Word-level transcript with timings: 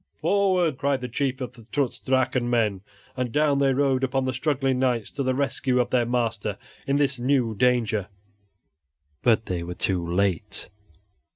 "Forward!" 0.15 0.79
cried 0.79 1.01
the 1.01 1.07
chief 1.07 1.41
of 1.41 1.53
the 1.53 1.61
Trutz 1.65 1.99
Drachen 1.99 2.49
men, 2.49 2.81
and 3.15 3.31
down 3.31 3.59
they 3.59 3.71
rode 3.71 4.03
upon 4.03 4.25
the 4.25 4.33
struggling 4.33 4.79
knights 4.79 5.11
to 5.11 5.21
the 5.21 5.35
rescue 5.35 5.79
of 5.79 5.91
their 5.91 6.07
master 6.07 6.57
in 6.87 6.97
this 6.97 7.19
new 7.19 7.53
danger. 7.53 8.07
But 9.21 9.45
they 9.45 9.61
were 9.61 9.75
too 9.75 10.03
late. 10.03 10.69